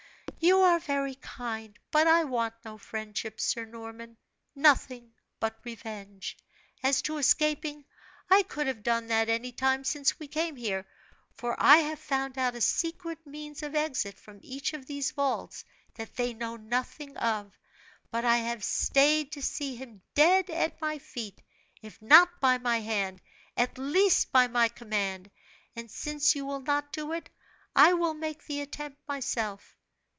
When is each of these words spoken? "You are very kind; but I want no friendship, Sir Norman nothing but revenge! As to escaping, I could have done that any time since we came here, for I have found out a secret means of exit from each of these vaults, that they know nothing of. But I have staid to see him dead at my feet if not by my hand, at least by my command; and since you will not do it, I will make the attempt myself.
"You 0.43 0.57
are 0.61 0.79
very 0.79 1.13
kind; 1.13 1.77
but 1.91 2.07
I 2.07 2.23
want 2.23 2.55
no 2.65 2.79
friendship, 2.79 3.39
Sir 3.39 3.63
Norman 3.63 4.17
nothing 4.55 5.13
but 5.39 5.59
revenge! 5.63 6.35
As 6.81 7.03
to 7.03 7.17
escaping, 7.17 7.85
I 8.27 8.41
could 8.41 8.65
have 8.65 8.81
done 8.81 9.05
that 9.07 9.29
any 9.29 9.51
time 9.51 9.83
since 9.83 10.17
we 10.17 10.27
came 10.27 10.55
here, 10.55 10.87
for 11.35 11.55
I 11.61 11.77
have 11.77 11.99
found 11.99 12.39
out 12.39 12.55
a 12.55 12.61
secret 12.61 13.23
means 13.27 13.61
of 13.61 13.75
exit 13.75 14.17
from 14.17 14.39
each 14.41 14.73
of 14.73 14.87
these 14.87 15.11
vaults, 15.11 15.63
that 15.93 16.15
they 16.15 16.33
know 16.33 16.55
nothing 16.57 17.15
of. 17.17 17.55
But 18.09 18.25
I 18.25 18.37
have 18.37 18.63
staid 18.63 19.31
to 19.33 19.43
see 19.43 19.75
him 19.75 20.01
dead 20.15 20.49
at 20.49 20.81
my 20.81 20.97
feet 20.97 21.39
if 21.83 22.01
not 22.01 22.41
by 22.41 22.57
my 22.57 22.79
hand, 22.79 23.21
at 23.55 23.77
least 23.77 24.31
by 24.31 24.47
my 24.47 24.69
command; 24.69 25.29
and 25.75 25.91
since 25.91 26.33
you 26.33 26.47
will 26.47 26.61
not 26.61 26.91
do 26.91 27.13
it, 27.13 27.29
I 27.75 27.93
will 27.93 28.15
make 28.15 28.47
the 28.47 28.61
attempt 28.61 29.07
myself. 29.07 29.77